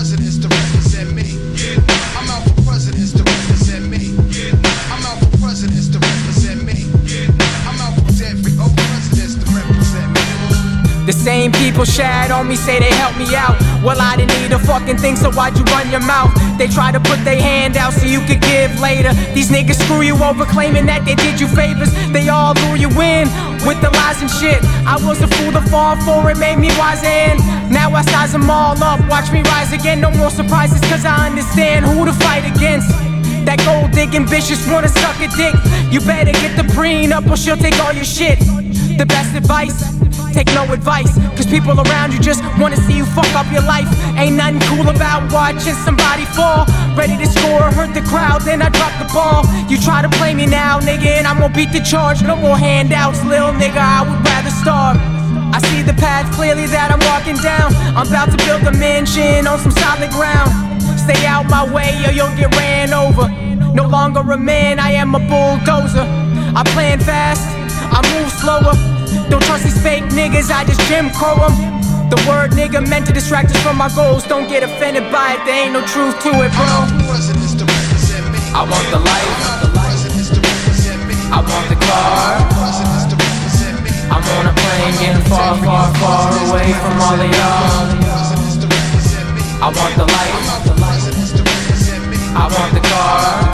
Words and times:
presidents 0.00 0.38
to 0.38 0.48
represent 0.48 1.12
me. 1.12 1.36
I'm 2.16 2.30
out 2.32 2.42
for 2.48 2.62
presidents 2.64 3.12
to 3.12 3.22
represent 3.22 3.84
me. 3.84 4.16
I'm 4.88 5.04
out 5.04 5.18
for 5.20 5.28
presidents 5.36 5.88
to 5.92 5.98
represent 5.98 6.64
me. 6.64 6.88
I'm 7.68 7.76
out 7.84 7.92
for 8.00 8.08
every 8.24 8.56
old 8.56 8.72
presidents 8.80 9.36
to 9.36 9.44
represent 9.52 10.08
me. 10.16 10.24
The 11.04 11.12
same 11.12 11.52
people 11.52 11.84
shat 11.84 12.30
on 12.30 12.48
me, 12.48 12.56
say 12.56 12.78
they 12.80 12.94
help 12.96 13.18
me 13.18 13.36
out. 13.36 13.60
Well, 13.84 14.00
I 14.00 14.16
didn't 14.16 14.40
need 14.40 14.52
a 14.52 14.58
fucking 14.58 14.96
thing, 14.96 15.16
so 15.16 15.30
why'd 15.32 15.58
you 15.58 15.64
run 15.64 15.90
your 15.90 16.00
mouth? 16.00 16.32
They 16.56 16.68
try 16.68 16.92
to 16.92 17.00
put 17.00 17.22
their 17.22 17.40
hand 17.40 17.76
out 17.76 17.92
so 17.92 18.06
you 18.06 18.20
could 18.24 18.40
give 18.40 18.80
later. 18.80 19.12
These 19.36 19.50
niggas 19.50 19.84
screw 19.84 20.00
you 20.00 20.16
over, 20.24 20.46
claiming 20.46 20.86
that 20.86 21.04
they 21.04 21.14
did 21.14 21.38
you 21.38 21.48
favors. 21.48 21.92
They 22.08 22.30
all 22.30 22.54
lure 22.64 22.76
you 22.76 22.88
in 22.88 23.19
lies 24.10 24.22
and 24.22 24.30
shit. 24.30 24.60
I 24.86 24.96
was 25.06 25.20
a 25.22 25.28
fool 25.28 25.52
to 25.52 25.62
fall 25.70 25.96
for 26.02 26.30
it, 26.30 26.38
made 26.38 26.58
me 26.58 26.68
wise 26.78 27.02
and 27.04 27.38
now 27.70 27.90
I 27.94 28.02
size 28.02 28.32
them 28.32 28.50
all 28.50 28.74
up. 28.82 28.98
Watch 29.08 29.30
me 29.30 29.40
rise 29.42 29.72
again, 29.72 30.00
no 30.00 30.10
more 30.10 30.30
surprises, 30.30 30.80
cause 30.90 31.04
I 31.04 31.28
understand 31.28 31.86
who 31.86 32.04
to 32.04 32.12
fight 32.12 32.44
against. 32.44 32.88
That 33.46 33.62
gold 33.64 33.92
digging 33.92 34.26
bitch 34.26 34.48
just 34.48 34.66
wanna 34.70 34.88
suck 34.88 35.16
a 35.22 35.28
dick. 35.38 35.54
You 35.92 36.00
better 36.00 36.32
get 36.32 36.56
the 36.56 36.66
prenup 36.74 37.30
or 37.30 37.36
she'll 37.36 37.56
take 37.56 37.78
all 37.84 37.92
your 37.92 38.04
shit. 38.04 38.38
The 38.98 39.06
best 39.06 39.34
advice, 39.36 39.78
take 40.34 40.48
no 40.58 40.64
advice. 40.72 41.12
Cause 41.36 41.46
people 41.46 41.78
around 41.80 42.12
you 42.12 42.18
just 42.18 42.42
wanna 42.58 42.76
see 42.76 42.96
you 42.96 43.06
fuck 43.06 43.30
up 43.34 43.46
your 43.52 43.62
life. 43.62 43.88
Ain't 44.18 44.36
nothing 44.36 44.60
cool 44.68 44.88
about 44.88 45.32
watching 45.32 45.74
somebody 45.86 46.24
fall. 46.36 46.66
Ready 46.96 47.16
to 47.16 47.26
score, 47.26 47.62
hurt 47.72 47.94
the 47.94 48.02
crowd, 48.10 48.42
then 48.42 48.60
I 48.60 48.68
drop 48.68 48.92
the 48.98 49.08
ball. 49.14 49.46
You 49.70 49.78
try 49.78 50.02
to 50.02 50.10
play 50.18 50.34
me 50.34 50.46
now, 50.46 50.80
nigga, 50.80 51.18
and 51.18 51.26
I'm 51.26 51.38
gonna 51.38 51.54
beat 51.54 51.72
the 51.72 51.80
charge. 51.80 52.22
No 52.22 52.36
more 52.36 52.58
handouts, 52.58 53.24
lil 53.24 53.49
nigga, 53.60 53.76
I 53.76 54.00
would 54.08 54.24
rather 54.24 54.48
starve. 54.48 54.96
I 55.52 55.60
see 55.68 55.82
the 55.84 55.92
path 55.92 56.24
clearly 56.32 56.64
that 56.72 56.88
I'm 56.88 57.02
walking 57.12 57.36
down. 57.44 57.76
I'm 57.92 58.08
about 58.08 58.32
to 58.32 58.38
build 58.48 58.64
a 58.64 58.72
mansion 58.72 59.46
on 59.46 59.60
some 59.60 59.76
solid 59.76 60.08
ground. 60.16 60.48
Stay 60.96 61.28
out 61.28 61.44
my 61.52 61.68
way 61.68 61.92
or 62.08 62.12
you'll 62.16 62.32
get 62.40 62.48
ran 62.56 62.96
over. 62.96 63.28
No 63.76 63.84
longer 63.86 64.24
a 64.24 64.38
man, 64.38 64.80
I 64.80 64.96
am 64.96 65.14
a 65.14 65.20
bulldozer. 65.20 66.08
I 66.56 66.64
plan 66.72 66.98
fast, 67.04 67.44
I 67.92 68.00
move 68.16 68.32
slower. 68.32 68.72
Don't 69.28 69.44
trust 69.44 69.64
these 69.68 69.76
fake 69.82 70.08
niggas, 70.16 70.48
I 70.50 70.64
just 70.64 70.80
Jim 70.88 71.12
Crow 71.12 71.36
them. 71.36 71.54
The 72.08 72.18
word 72.26 72.56
nigga 72.56 72.80
meant 72.88 73.06
to 73.06 73.12
distract 73.12 73.52
us 73.52 73.60
from 73.62 73.80
our 73.80 73.92
goals. 73.94 74.24
Don't 74.24 74.48
get 74.48 74.64
offended 74.64 75.04
by 75.12 75.36
it, 75.36 75.44
there 75.44 75.68
ain't 75.68 75.74
no 75.76 75.84
truth 75.86 76.16
to 76.24 76.32
it, 76.42 76.50
bro. 76.56 76.72
I 78.50 78.66
want 78.66 78.86
the 78.90 78.98
life, 78.98 79.29
getting 84.98 85.22
far, 85.30 85.54
far, 85.62 85.94
far 85.94 86.32
away 86.48 86.72
from 86.72 87.00
all 87.00 87.20
of 87.20 87.30
y'all. 87.30 87.86
I 89.62 89.68
want 89.76 89.94
the 89.96 90.06
me. 90.06 90.30
I 92.34 92.48
want 92.48 92.72
the 92.74 92.80
car. 92.80 93.50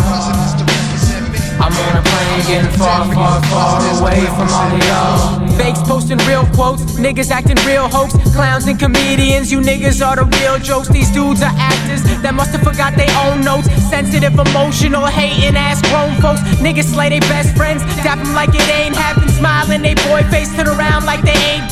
I'm 1.59 1.73
on 1.73 1.97
a 1.97 2.03
plane 2.03 2.45
getting 2.47 2.71
far, 2.79 3.07
far, 3.13 3.41
far 3.51 3.81
away 3.99 4.21
from 4.37 4.49
all 4.49 4.71
of 4.71 4.79
y'all. 4.85 5.41
Fakes 5.57 5.81
posting 5.81 6.19
real 6.29 6.45
quotes, 6.55 6.83
niggas 7.01 7.31
acting 7.31 7.57
real 7.67 7.89
hoax. 7.89 8.13
Clowns 8.35 8.67
and 8.67 8.79
comedians, 8.79 9.51
you 9.51 9.61
niggas 9.61 10.05
are 10.05 10.17
the 10.17 10.27
real 10.39 10.59
jokes. 10.59 10.89
These 10.89 11.11
dudes 11.11 11.41
are 11.43 11.55
actors 11.57 12.03
that 12.23 12.35
must 12.35 12.53
have 12.53 12.63
forgot 12.63 12.95
their 12.95 13.11
own 13.25 13.41
notes. 13.41 13.71
Sensitive, 13.89 14.39
emotional, 14.39 15.07
hating 15.07 15.57
ass 15.57 15.81
grown 15.89 16.15
folks. 16.21 16.41
Niggas 16.61 16.93
slay 16.93 17.09
their 17.09 17.21
best 17.21 17.57
friends, 17.57 17.83
dap 18.05 18.19
them 18.19 18.35
like 18.35 18.51
it 18.51 18.69
ain't 18.69 18.95
happened. 18.95 19.31
Smiling, 19.31 19.81
they 19.83 19.95
boy 20.07 20.23
face 20.31 20.55
turn 20.55 20.69
around 20.69 20.87
they 20.87 20.96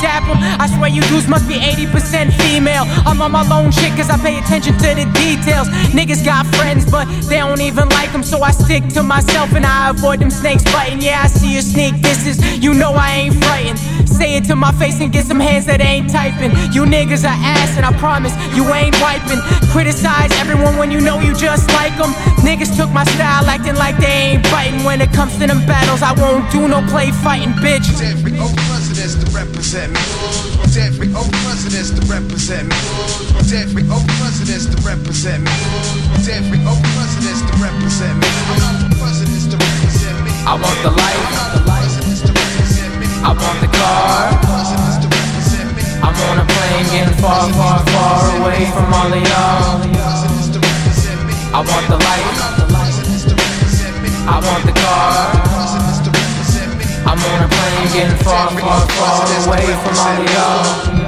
I 0.05 0.67
swear 0.77 0.89
you 0.89 1.01
dudes 1.09 1.27
must 1.27 1.47
be 1.47 1.55
80% 1.55 2.31
female. 2.41 2.85
I'm 3.05 3.21
on 3.21 3.31
my 3.31 3.41
lone 3.47 3.71
shit 3.71 3.91
cause 3.97 4.09
I 4.09 4.17
pay 4.17 4.37
attention 4.37 4.73
to 4.77 4.89
the 4.93 5.05
details. 5.13 5.67
Niggas 5.97 6.23
got 6.23 6.45
friends, 6.55 6.89
but 6.89 7.05
they 7.27 7.37
don't 7.37 7.61
even 7.61 7.89
like 7.89 8.11
them, 8.11 8.23
so 8.23 8.41
I 8.41 8.51
stick 8.51 8.87
to 8.93 9.03
myself 9.03 9.53
and 9.53 9.65
I 9.65 9.89
avoid 9.89 10.19
them 10.19 10.29
snakes 10.29 10.63
biting. 10.65 11.01
Yeah, 11.01 11.21
I 11.23 11.27
see 11.27 11.53
you 11.55 11.61
sneak 11.61 12.01
disses, 12.01 12.37
you 12.63 12.73
know 12.73 12.93
I 12.93 13.11
ain't 13.11 13.35
frightened. 13.43 13.79
Say 14.07 14.37
it 14.37 14.45
to 14.45 14.55
my 14.55 14.71
face 14.73 15.01
and 15.01 15.11
get 15.11 15.25
some 15.25 15.39
hands 15.39 15.65
that 15.65 15.81
ain't 15.81 16.09
typing. 16.09 16.51
You 16.71 16.85
niggas 16.85 17.25
are 17.25 17.35
ass, 17.35 17.75
and 17.75 17.85
I 17.85 17.91
promise 17.97 18.33
you 18.55 18.63
ain't 18.73 18.95
wiping. 19.01 19.39
Criticize 19.71 20.31
everyone 20.39 20.77
when 20.77 20.91
you 20.91 21.01
know 21.01 21.19
you 21.19 21.33
just 21.33 21.67
like 21.73 21.97
them. 21.97 22.13
Niggas 22.45 22.77
took 22.77 22.91
my 22.91 23.03
style, 23.03 23.45
acting 23.45 23.75
like 23.75 23.97
they 23.97 24.37
ain't 24.37 24.47
fighting. 24.47 24.83
When 24.83 25.01
it 25.01 25.11
comes 25.11 25.37
to 25.39 25.47
them 25.47 25.65
battles, 25.65 26.01
I 26.01 26.13
won't 26.13 26.49
do 26.51 26.67
no 26.67 26.85
play 26.87 27.11
fighting, 27.11 27.53
bitch. 27.59 27.89
Represent 29.45 29.93
me. 29.93 30.01
Every 30.75 31.09
old 31.13 31.31
presidents 31.45 31.91
to 31.93 32.01
represent 32.09 32.67
me. 32.67 32.75
Every 33.53 33.83
old 33.87 34.07
presidents 34.17 34.65
to 34.65 34.77
represent 34.81 35.43
me. 35.45 35.53
Every 36.25 36.59
old 36.65 36.81
presidents 36.97 37.41
to 37.45 37.53
represent 37.61 38.15
me. 38.19 38.27
I'm 38.27 38.61
out 38.65 38.77
for 38.81 38.89
presidents 38.99 39.45
to 39.47 39.57
represent 39.57 40.17
me. 40.25 40.31
I 40.45 40.53
want 40.57 40.79
the 40.81 40.91
life, 40.91 41.21
Presidents 41.65 42.21
to 42.25 42.31
represent 42.33 42.93
me. 42.99 43.07
I 43.21 43.31
want 43.33 43.57
the 43.61 43.69
car. 43.69 44.33
Presidents 44.49 44.97
to 45.03 45.07
represent 45.13 45.69
me. 45.77 45.83
I'm 46.01 46.15
on 46.29 46.37
a 46.41 46.45
plane 46.45 46.85
getting 46.91 47.17
far, 47.21 47.45
far, 47.53 47.79
far 47.93 48.21
away 48.41 48.65
from 48.73 48.89
all 48.93 49.13
of 49.13 49.21
y'all. 49.21 49.79
Presidents 49.79 50.49
to 50.53 50.59
represent 50.59 51.19
me. 51.29 51.33
I 51.53 51.61
want 51.61 51.85
the 51.87 52.04
getting 57.95 58.17
far, 58.25 58.49
far, 58.49 58.87
far 58.89 59.47
away 59.47 59.65
from 59.83 59.95
all 59.97 60.23
y'all. 60.25 61.04